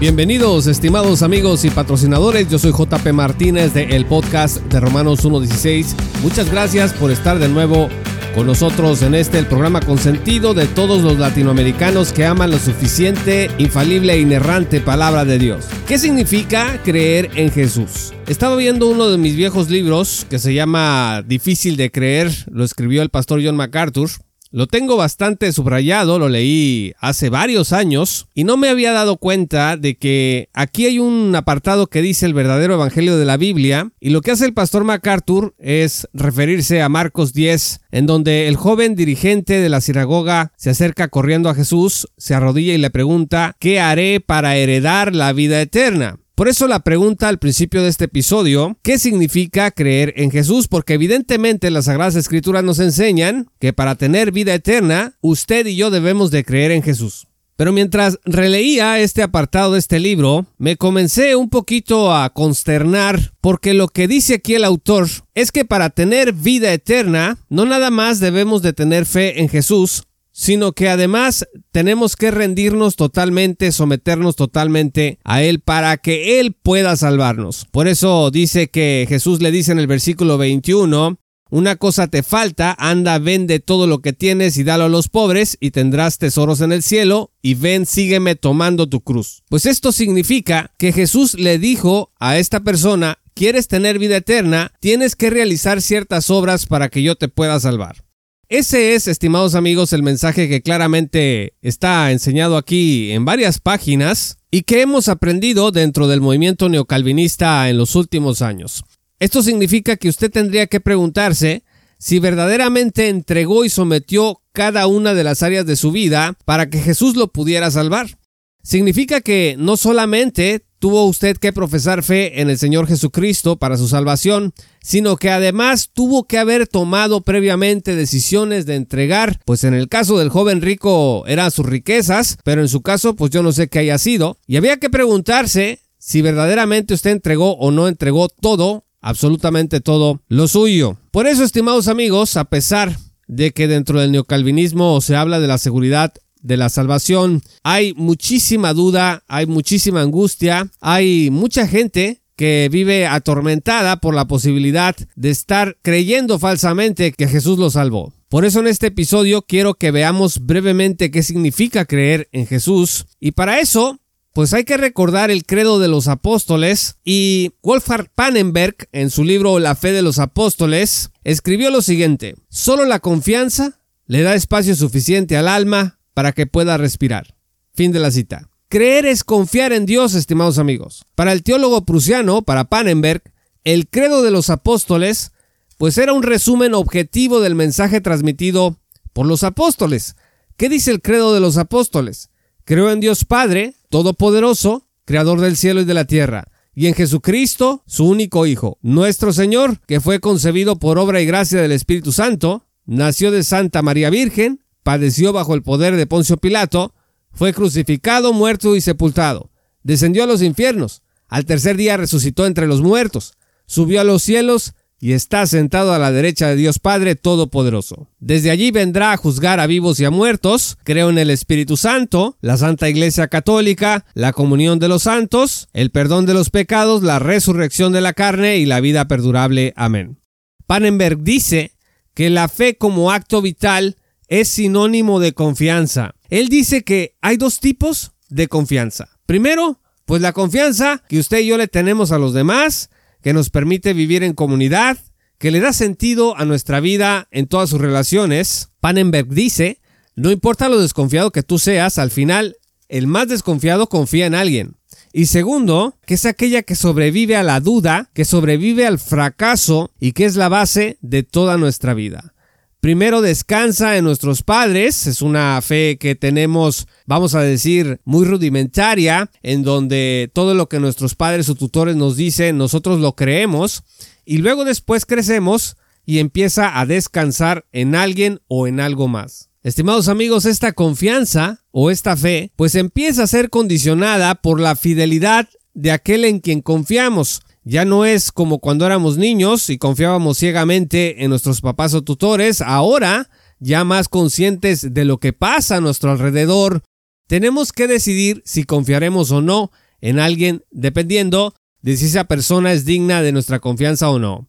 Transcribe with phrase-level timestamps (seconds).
[0.00, 2.48] Bienvenidos, estimados amigos y patrocinadores.
[2.48, 5.86] Yo soy JP Martínez de el podcast de Romanos 1.16.
[6.22, 7.88] Muchas gracias por estar de nuevo
[8.32, 13.50] con nosotros en este el programa consentido de todos los latinoamericanos que aman la suficiente,
[13.58, 15.66] infalible e inerrante palabra de Dios.
[15.88, 18.12] ¿Qué significa creer en Jesús?
[18.28, 23.02] Estaba viendo uno de mis viejos libros que se llama Difícil de creer, lo escribió
[23.02, 24.10] el pastor John MacArthur.
[24.50, 29.76] Lo tengo bastante subrayado, lo leí hace varios años y no me había dado cuenta
[29.76, 34.08] de que aquí hay un apartado que dice el verdadero evangelio de la Biblia y
[34.08, 38.94] lo que hace el pastor MacArthur es referirse a Marcos 10, en donde el joven
[38.94, 43.80] dirigente de la sinagoga se acerca corriendo a Jesús, se arrodilla y le pregunta, ¿qué
[43.80, 46.20] haré para heredar la vida eterna?
[46.38, 50.68] Por eso la pregunta al principio de este episodio, ¿qué significa creer en Jesús?
[50.68, 55.90] Porque evidentemente las Sagradas Escrituras nos enseñan que para tener vida eterna, usted y yo
[55.90, 57.26] debemos de creer en Jesús.
[57.56, 63.74] Pero mientras releía este apartado de este libro, me comencé un poquito a consternar porque
[63.74, 68.20] lo que dice aquí el autor es que para tener vida eterna, no nada más
[68.20, 70.04] debemos de tener fe en Jesús,
[70.38, 76.96] sino que además tenemos que rendirnos totalmente, someternos totalmente a Él para que Él pueda
[76.96, 77.66] salvarnos.
[77.72, 81.18] Por eso dice que Jesús le dice en el versículo 21,
[81.50, 85.56] una cosa te falta, anda, vende todo lo que tienes y dalo a los pobres
[85.58, 89.42] y tendrás tesoros en el cielo y ven, sígueme tomando tu cruz.
[89.48, 95.16] Pues esto significa que Jesús le dijo a esta persona, quieres tener vida eterna, tienes
[95.16, 98.07] que realizar ciertas obras para que yo te pueda salvar.
[98.50, 104.62] Ese es, estimados amigos, el mensaje que claramente está enseñado aquí en varias páginas y
[104.62, 108.84] que hemos aprendido dentro del movimiento neocalvinista en los últimos años.
[109.18, 111.62] Esto significa que usted tendría que preguntarse
[111.98, 116.80] si verdaderamente entregó y sometió cada una de las áreas de su vida para que
[116.80, 118.18] Jesús lo pudiera salvar.
[118.62, 123.88] Significa que no solamente tuvo usted que profesar fe en el Señor Jesucristo para su
[123.88, 129.88] salvación, sino que además tuvo que haber tomado previamente decisiones de entregar, pues en el
[129.88, 133.68] caso del joven rico eran sus riquezas, pero en su caso pues yo no sé
[133.68, 138.84] qué haya sido, y había que preguntarse si verdaderamente usted entregó o no entregó todo,
[139.00, 140.96] absolutamente todo lo suyo.
[141.10, 145.58] Por eso, estimados amigos, a pesar de que dentro del neocalvinismo se habla de la
[145.58, 147.42] seguridad de la salvación.
[147.62, 154.94] Hay muchísima duda, hay muchísima angustia, hay mucha gente que vive atormentada por la posibilidad
[155.16, 158.12] de estar creyendo falsamente que Jesús lo salvó.
[158.28, 163.32] Por eso en este episodio quiero que veamos brevemente qué significa creer en Jesús y
[163.32, 163.98] para eso
[164.34, 169.58] pues hay que recordar el credo de los apóstoles y Wolfgang Pannenberg en su libro
[169.58, 175.36] La fe de los apóstoles escribió lo siguiente, solo la confianza le da espacio suficiente
[175.36, 177.36] al alma para que pueda respirar.
[177.74, 178.50] Fin de la cita.
[178.68, 181.06] Creer es confiar en Dios, estimados amigos.
[181.14, 183.22] Para el teólogo prusiano, para Pannenberg,
[183.62, 185.30] el credo de los apóstoles,
[185.76, 188.80] pues era un resumen objetivo del mensaje transmitido
[189.12, 190.16] por los apóstoles.
[190.56, 192.30] ¿Qué dice el credo de los apóstoles?
[192.64, 197.84] Creo en Dios Padre, Todopoderoso, Creador del cielo y de la tierra, y en Jesucristo,
[197.86, 202.66] su único Hijo, nuestro Señor, que fue concebido por obra y gracia del Espíritu Santo,
[202.86, 206.94] nació de Santa María Virgen, padeció bajo el poder de Poncio Pilato,
[207.30, 209.50] fue crucificado, muerto y sepultado,
[209.82, 213.34] descendió a los infiernos, al tercer día resucitó entre los muertos,
[213.66, 218.08] subió a los cielos y está sentado a la derecha de Dios Padre Todopoderoso.
[218.18, 220.78] Desde allí vendrá a juzgar a vivos y a muertos.
[220.84, 225.90] Creo en el Espíritu Santo, la Santa Iglesia Católica, la comunión de los santos, el
[225.90, 229.74] perdón de los pecados, la resurrección de la carne y la vida perdurable.
[229.76, 230.18] Amén.
[230.66, 231.72] Pannenberg dice
[232.14, 233.97] que la fe como acto vital
[234.28, 236.14] es sinónimo de confianza.
[236.30, 239.08] Él dice que hay dos tipos de confianza.
[239.26, 242.90] Primero, pues la confianza que usted y yo le tenemos a los demás,
[243.22, 244.98] que nos permite vivir en comunidad,
[245.38, 248.70] que le da sentido a nuestra vida en todas sus relaciones.
[248.80, 249.80] Pannenberg dice,
[250.14, 252.56] no importa lo desconfiado que tú seas, al final
[252.88, 254.76] el más desconfiado confía en alguien.
[255.12, 260.12] Y segundo, que es aquella que sobrevive a la duda, que sobrevive al fracaso y
[260.12, 262.34] que es la base de toda nuestra vida.
[262.80, 269.30] Primero descansa en nuestros padres, es una fe que tenemos, vamos a decir, muy rudimentaria,
[269.42, 273.82] en donde todo lo que nuestros padres o tutores nos dicen, nosotros lo creemos,
[274.24, 275.76] y luego después crecemos
[276.06, 279.50] y empieza a descansar en alguien o en algo más.
[279.64, 285.48] Estimados amigos, esta confianza o esta fe, pues empieza a ser condicionada por la fidelidad
[285.74, 287.42] de aquel en quien confiamos.
[287.68, 292.62] Ya no es como cuando éramos niños y confiábamos ciegamente en nuestros papás o tutores,
[292.62, 293.28] ahora,
[293.58, 296.82] ya más conscientes de lo que pasa a nuestro alrededor,
[297.26, 299.70] tenemos que decidir si confiaremos o no
[300.00, 304.48] en alguien dependiendo de si esa persona es digna de nuestra confianza o no.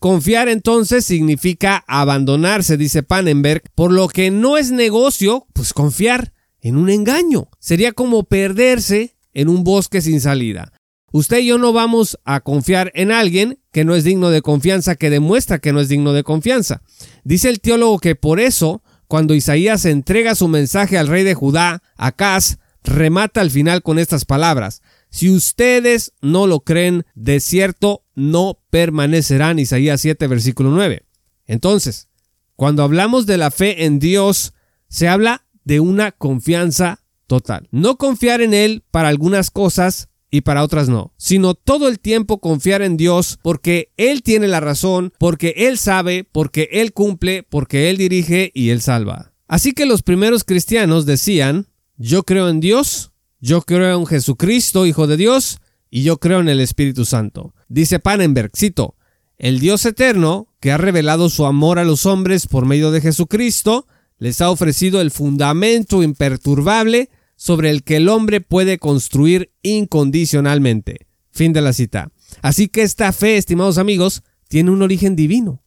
[0.00, 6.76] Confiar entonces significa abandonarse, dice Pannenberg, por lo que no es negocio, pues confiar en
[6.76, 7.50] un engaño.
[7.60, 10.72] Sería como perderse en un bosque sin salida.
[11.10, 14.96] Usted y yo no vamos a confiar en alguien que no es digno de confianza,
[14.96, 16.82] que demuestra que no es digno de confianza.
[17.24, 21.82] Dice el teólogo que por eso, cuando Isaías entrega su mensaje al rey de Judá,
[21.96, 24.82] Acaz, remata al final con estas palabras.
[25.10, 29.58] Si ustedes no lo creen, de cierto no permanecerán.
[29.58, 31.04] Isaías 7, versículo 9.
[31.46, 32.08] Entonces,
[32.56, 34.52] cuando hablamos de la fe en Dios,
[34.88, 37.68] se habla de una confianza total.
[37.70, 42.38] No confiar en Él para algunas cosas y para otras no, sino todo el tiempo
[42.38, 47.90] confiar en Dios porque Él tiene la razón, porque Él sabe, porque Él cumple, porque
[47.90, 49.32] Él dirige y Él salva.
[49.46, 51.66] Así que los primeros cristianos decían,
[51.96, 55.58] yo creo en Dios, yo creo en Jesucristo, Hijo de Dios,
[55.90, 57.54] y yo creo en el Espíritu Santo.
[57.68, 58.96] Dice Pannenberg, cito,
[59.38, 63.86] el Dios eterno, que ha revelado su amor a los hombres por medio de Jesucristo,
[64.18, 67.08] les ha ofrecido el fundamento imperturbable
[67.38, 71.06] sobre el que el hombre puede construir incondicionalmente.
[71.30, 72.10] Fin de la cita.
[72.42, 75.62] Así que esta fe, estimados amigos, tiene un origen divino,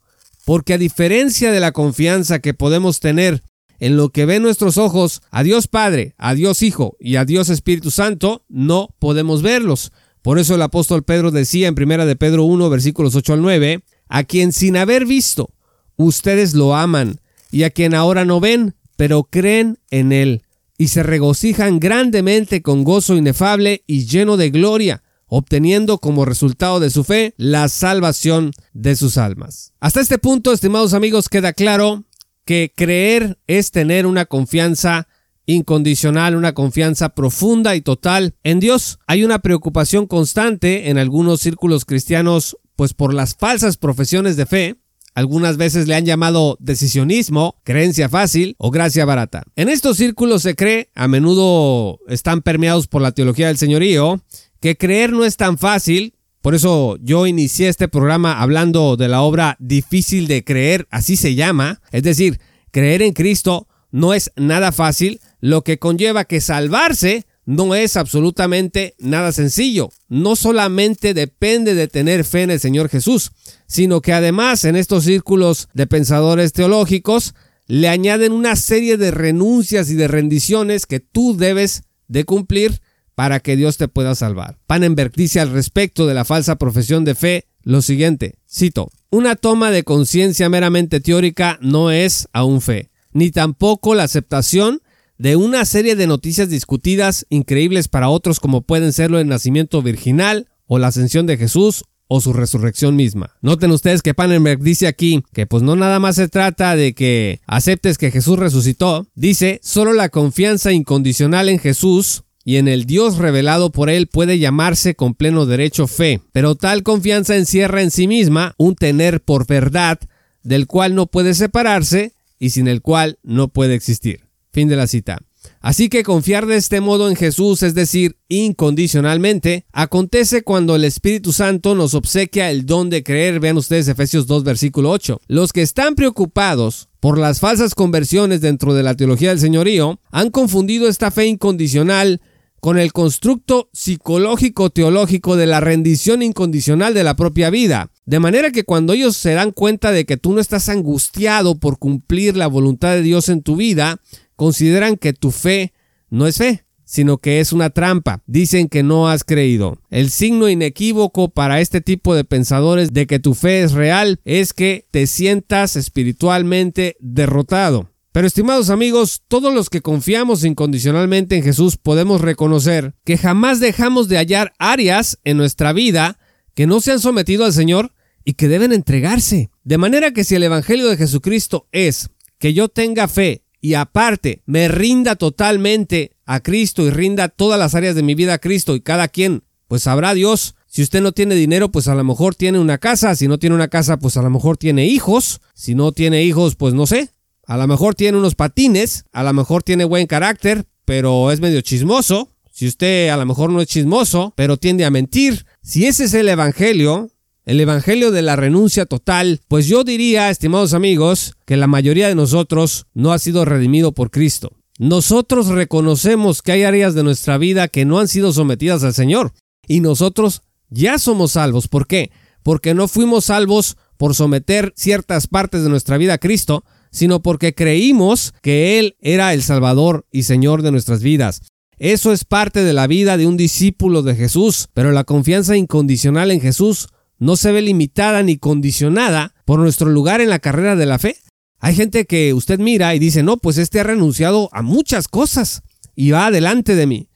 [0.45, 3.41] porque a diferencia de la confianza que podemos tener
[3.79, 7.49] en lo que ven nuestros ojos, a Dios Padre, a Dios Hijo y a Dios
[7.49, 9.93] Espíritu Santo, no podemos verlos.
[10.21, 13.81] Por eso el apóstol Pedro decía en primera de Pedro 1 versículos 8 al 9,
[14.09, 15.53] a quien sin haber visto,
[15.95, 20.43] ustedes lo aman, y a quien ahora no ven, pero creen en él
[20.81, 26.89] y se regocijan grandemente con gozo inefable y lleno de gloria, obteniendo como resultado de
[26.89, 29.73] su fe la salvación de sus almas.
[29.79, 32.05] Hasta este punto, estimados amigos, queda claro
[32.45, 35.07] que creer es tener una confianza
[35.45, 38.97] incondicional, una confianza profunda y total en Dios.
[39.05, 44.80] Hay una preocupación constante en algunos círculos cristianos pues por las falsas profesiones de fe
[45.13, 49.43] algunas veces le han llamado decisionismo, creencia fácil o gracia barata.
[49.55, 54.21] En estos círculos se cree, a menudo están permeados por la teología del señorío,
[54.59, 56.15] que creer no es tan fácil.
[56.41, 61.35] Por eso yo inicié este programa hablando de la obra Difícil de creer, así se
[61.35, 61.81] llama.
[61.91, 62.39] Es decir,
[62.71, 68.95] creer en Cristo no es nada fácil, lo que conlleva que salvarse no es absolutamente
[68.99, 69.89] nada sencillo.
[70.07, 73.31] No solamente depende de tener fe en el Señor Jesús,
[73.67, 77.33] sino que además en estos círculos de pensadores teológicos
[77.67, 82.81] le añaden una serie de renuncias y de rendiciones que tú debes de cumplir
[83.15, 84.57] para que Dios te pueda salvar.
[84.67, 89.71] Pannenberg dice al respecto de la falsa profesión de fe lo siguiente, cito, una toma
[89.71, 94.81] de conciencia meramente teórica no es aún fe, ni tampoco la aceptación
[95.21, 100.47] de una serie de noticias discutidas increíbles para otros como pueden serlo el nacimiento virginal
[100.65, 103.35] o la ascensión de Jesús o su resurrección misma.
[103.43, 107.39] Noten ustedes que Pannenberg dice aquí que pues no nada más se trata de que
[107.45, 113.19] aceptes que Jesús resucitó, dice solo la confianza incondicional en Jesús y en el Dios
[113.19, 118.07] revelado por él puede llamarse con pleno derecho fe, pero tal confianza encierra en sí
[118.07, 119.99] misma un tener por verdad
[120.41, 124.30] del cual no puede separarse y sin el cual no puede existir.
[124.51, 125.19] Fin de la cita.
[125.59, 131.33] Así que confiar de este modo en Jesús, es decir, incondicionalmente, acontece cuando el Espíritu
[131.33, 133.39] Santo nos obsequia el don de creer.
[133.39, 135.21] Vean ustedes Efesios 2, versículo 8.
[135.27, 140.29] Los que están preocupados por las falsas conversiones dentro de la teología del señorío han
[140.29, 142.21] confundido esta fe incondicional
[142.59, 147.89] con el constructo psicológico teológico de la rendición incondicional de la propia vida.
[148.05, 151.79] De manera que cuando ellos se dan cuenta de que tú no estás angustiado por
[151.79, 153.99] cumplir la voluntad de Dios en tu vida,
[154.41, 155.71] consideran que tu fe
[156.09, 158.23] no es fe, sino que es una trampa.
[158.25, 159.77] Dicen que no has creído.
[159.91, 164.53] El signo inequívoco para este tipo de pensadores de que tu fe es real es
[164.53, 167.91] que te sientas espiritualmente derrotado.
[168.13, 174.09] Pero estimados amigos, todos los que confiamos incondicionalmente en Jesús podemos reconocer que jamás dejamos
[174.09, 176.17] de hallar áreas en nuestra vida
[176.55, 177.93] que no se han sometido al Señor
[178.25, 179.51] y que deben entregarse.
[179.63, 184.41] De manera que si el Evangelio de Jesucristo es que yo tenga fe y aparte
[184.45, 188.75] me rinda totalmente a Cristo y rinda todas las áreas de mi vida a Cristo
[188.75, 190.55] y cada quien, pues sabrá Dios.
[190.65, 193.13] Si usted no tiene dinero, pues a lo mejor tiene una casa.
[193.15, 195.41] Si no tiene una casa, pues a lo mejor tiene hijos.
[195.53, 197.09] Si no tiene hijos, pues no sé.
[197.45, 199.03] A lo mejor tiene unos patines.
[199.11, 202.29] A lo mejor tiene buen carácter, pero es medio chismoso.
[202.53, 205.45] Si usted a lo mejor no es chismoso, pero tiende a mentir.
[205.61, 207.09] Si ese es el Evangelio,
[207.45, 212.15] el Evangelio de la renuncia total, pues yo diría, estimados amigos, que la mayoría de
[212.15, 214.51] nosotros no ha sido redimido por Cristo.
[214.77, 219.33] Nosotros reconocemos que hay áreas de nuestra vida que no han sido sometidas al Señor
[219.67, 221.67] y nosotros ya somos salvos.
[221.67, 222.11] ¿Por qué?
[222.43, 227.53] Porque no fuimos salvos por someter ciertas partes de nuestra vida a Cristo, sino porque
[227.53, 231.41] creímos que Él era el Salvador y Señor de nuestras vidas.
[231.77, 236.31] Eso es parte de la vida de un discípulo de Jesús, pero la confianza incondicional
[236.31, 236.89] en Jesús
[237.21, 241.17] no se ve limitada ni condicionada por nuestro lugar en la carrera de la fe.
[241.59, 245.61] Hay gente que usted mira y dice, no, pues este ha renunciado a muchas cosas
[245.95, 247.09] y va adelante de mí.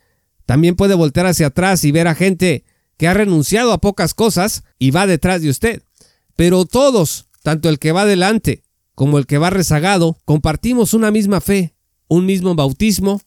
[0.45, 2.65] También puede voltear hacia atrás y ver a gente
[2.97, 5.81] que ha renunciado a pocas cosas y va detrás de usted.
[6.35, 8.61] Pero todos, tanto el que va adelante
[8.93, 11.73] como el que va rezagado, compartimos una misma fe,
[12.07, 13.21] un mismo bautismo,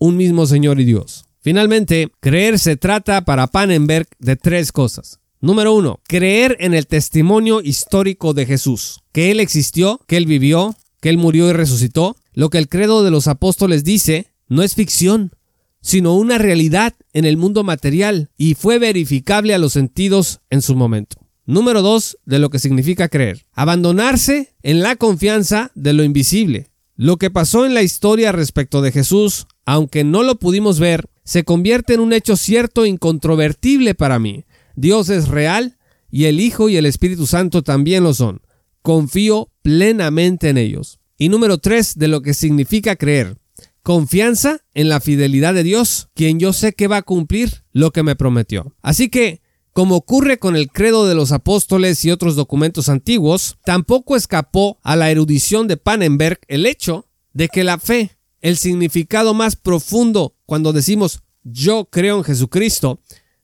[0.00, 1.26] un mismo Señor y Dios.
[1.40, 5.20] Finalmente, creer se trata para Pannenberg de tres cosas.
[5.44, 10.74] Número uno, creer en el testimonio histórico de Jesús, que Él existió, que Él vivió,
[11.02, 12.16] que Él murió y resucitó.
[12.32, 15.32] Lo que el credo de los apóstoles dice no es ficción,
[15.82, 20.76] sino una realidad en el mundo material y fue verificable a los sentidos en su
[20.76, 21.18] momento.
[21.44, 23.44] Número dos, de lo que significa creer.
[23.52, 26.70] Abandonarse en la confianza de lo invisible.
[26.96, 31.44] Lo que pasó en la historia respecto de Jesús, aunque no lo pudimos ver, se
[31.44, 34.46] convierte en un hecho cierto e incontrovertible para mí.
[34.76, 35.78] Dios es real
[36.10, 38.40] y el Hijo y el Espíritu Santo también lo son.
[38.82, 41.00] Confío plenamente en ellos.
[41.16, 43.38] Y número tres, de lo que significa creer.
[43.82, 48.02] Confianza en la fidelidad de Dios, quien yo sé que va a cumplir lo que
[48.02, 48.74] me prometió.
[48.82, 54.16] Así que, como ocurre con el credo de los apóstoles y otros documentos antiguos, tampoco
[54.16, 59.56] escapó a la erudición de Pannenberg el hecho de que la fe, el significado más
[59.56, 63.00] profundo cuando decimos yo creo en Jesucristo,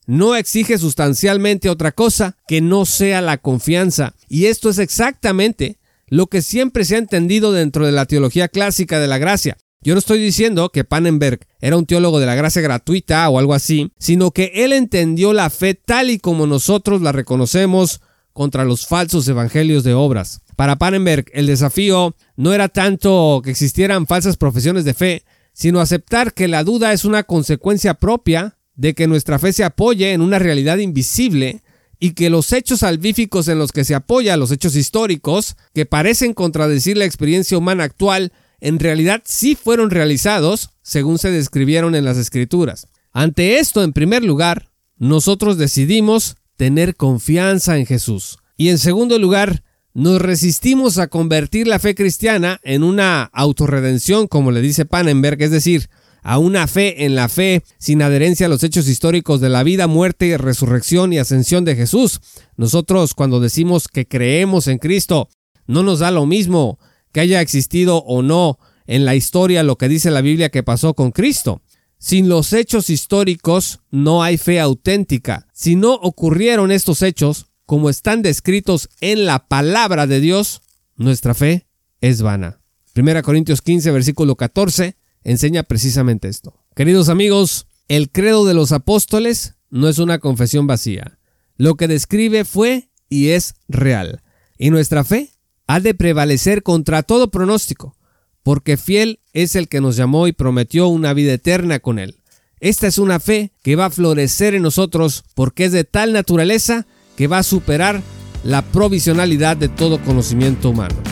[0.06, 4.14] no exige sustancialmente otra cosa que no sea la confianza.
[4.28, 5.78] Y esto es exactamente
[6.08, 9.56] lo que siempre se ha entendido dentro de la teología clásica de la gracia.
[9.82, 13.54] Yo no estoy diciendo que Pannenberg era un teólogo de la gracia gratuita o algo
[13.54, 18.02] así, sino que él entendió la fe tal y como nosotros la reconocemos
[18.34, 20.42] contra los falsos evangelios de obras.
[20.54, 26.34] Para Pannenberg, el desafío no era tanto que existieran falsas profesiones de fe, sino aceptar
[26.34, 30.38] que la duda es una consecuencia propia de que nuestra fe se apoye en una
[30.38, 31.60] realidad invisible
[31.98, 36.32] y que los hechos salvíficos en los que se apoya, los hechos históricos, que parecen
[36.32, 42.16] contradecir la experiencia humana actual, en realidad sí fueron realizados según se describieron en las
[42.16, 42.86] escrituras.
[43.12, 48.38] Ante esto, en primer lugar, nosotros decidimos tener confianza en Jesús.
[48.56, 54.52] Y en segundo lugar, nos resistimos a convertir la fe cristiana en una autorredención, como
[54.52, 55.90] le dice Pannenberg, es decir,
[56.22, 59.86] a una fe en la fe sin adherencia a los hechos históricos de la vida,
[59.86, 62.20] muerte, resurrección y ascensión de Jesús.
[62.56, 65.28] Nosotros cuando decimos que creemos en Cristo,
[65.66, 66.78] no nos da lo mismo
[67.12, 70.94] que haya existido o no en la historia lo que dice la Biblia que pasó
[70.94, 71.62] con Cristo.
[71.98, 75.46] Sin los hechos históricos no hay fe auténtica.
[75.52, 80.62] Si no ocurrieron estos hechos, como están descritos en la palabra de Dios,
[80.96, 81.66] nuestra fe
[82.00, 82.60] es vana.
[82.96, 86.54] 1 Corintios 15, versículo 14 enseña precisamente esto.
[86.74, 91.18] Queridos amigos, el credo de los apóstoles no es una confesión vacía.
[91.56, 94.22] Lo que describe fue y es real.
[94.58, 95.30] Y nuestra fe
[95.66, 97.96] ha de prevalecer contra todo pronóstico,
[98.42, 102.20] porque fiel es el que nos llamó y prometió una vida eterna con él.
[102.60, 106.86] Esta es una fe que va a florecer en nosotros porque es de tal naturaleza
[107.16, 108.02] que va a superar
[108.44, 111.09] la provisionalidad de todo conocimiento humano.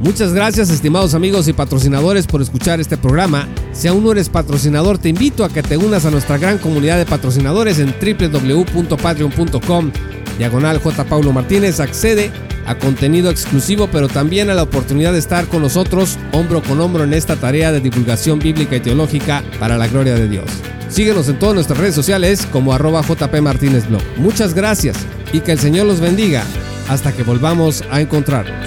[0.00, 3.48] Muchas gracias estimados amigos y patrocinadores por escuchar este programa.
[3.72, 6.98] Si aún no eres patrocinador, te invito a que te unas a nuestra gran comunidad
[6.98, 9.90] de patrocinadores en www.patreon.com.
[10.38, 11.04] Diagonal J.
[11.04, 12.30] Paulo Martínez accede
[12.66, 17.04] a contenido exclusivo, pero también a la oportunidad de estar con nosotros hombro con hombro
[17.04, 20.50] en esta tarea de divulgación bíblica y teológica para la gloria de Dios.
[20.90, 24.02] Síguenos en todas nuestras redes sociales como arroba JP Martínez Blog.
[24.18, 24.96] Muchas gracias
[25.32, 26.44] y que el Señor los bendiga
[26.88, 28.66] hasta que volvamos a encontrarnos.